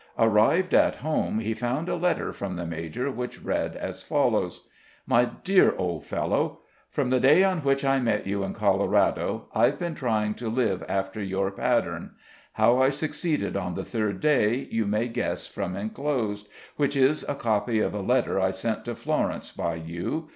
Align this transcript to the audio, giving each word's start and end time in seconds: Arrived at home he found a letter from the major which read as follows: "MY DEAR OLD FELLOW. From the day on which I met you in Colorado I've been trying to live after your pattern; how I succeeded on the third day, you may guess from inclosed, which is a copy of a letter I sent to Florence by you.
Arrived 0.17 0.73
at 0.73 0.95
home 0.95 1.37
he 1.41 1.53
found 1.53 1.87
a 1.87 1.93
letter 1.95 2.33
from 2.33 2.55
the 2.55 2.65
major 2.65 3.11
which 3.11 3.43
read 3.43 3.75
as 3.75 4.01
follows: 4.01 4.61
"MY 5.05 5.25
DEAR 5.43 5.75
OLD 5.77 6.07
FELLOW. 6.07 6.61
From 6.89 7.11
the 7.11 7.19
day 7.19 7.43
on 7.43 7.59
which 7.59 7.85
I 7.85 7.99
met 7.99 8.25
you 8.25 8.43
in 8.43 8.55
Colorado 8.55 9.45
I've 9.53 9.77
been 9.77 9.93
trying 9.93 10.33
to 10.41 10.49
live 10.49 10.83
after 10.89 11.21
your 11.21 11.51
pattern; 11.51 12.15
how 12.53 12.81
I 12.81 12.89
succeeded 12.89 13.55
on 13.55 13.75
the 13.75 13.85
third 13.85 14.19
day, 14.21 14.67
you 14.71 14.87
may 14.87 15.07
guess 15.07 15.45
from 15.45 15.75
inclosed, 15.75 16.47
which 16.77 16.95
is 16.95 17.23
a 17.29 17.35
copy 17.35 17.79
of 17.79 17.93
a 17.93 18.01
letter 18.01 18.39
I 18.41 18.49
sent 18.49 18.85
to 18.85 18.95
Florence 18.95 19.51
by 19.51 19.75
you. 19.75 20.29